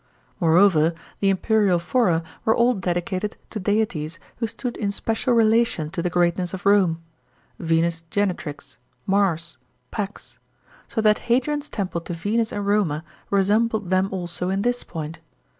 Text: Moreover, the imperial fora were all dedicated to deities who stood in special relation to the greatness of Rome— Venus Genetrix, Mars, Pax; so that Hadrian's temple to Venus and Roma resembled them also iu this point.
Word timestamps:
Moreover, 0.39 0.95
the 1.19 1.29
imperial 1.29 1.77
fora 1.77 2.23
were 2.43 2.55
all 2.55 2.73
dedicated 2.73 3.37
to 3.51 3.59
deities 3.59 4.17
who 4.37 4.47
stood 4.47 4.75
in 4.77 4.91
special 4.91 5.35
relation 5.35 5.91
to 5.91 6.01
the 6.01 6.09
greatness 6.09 6.55
of 6.55 6.65
Rome— 6.65 7.03
Venus 7.59 8.01
Genetrix, 8.09 8.79
Mars, 9.05 9.59
Pax; 9.91 10.39
so 10.87 11.01
that 11.01 11.19
Hadrian's 11.29 11.69
temple 11.69 12.01
to 12.01 12.15
Venus 12.15 12.51
and 12.51 12.65
Roma 12.65 13.03
resembled 13.29 13.91
them 13.91 14.09
also 14.11 14.49
iu 14.49 14.55
this 14.57 14.83
point. 14.83 15.19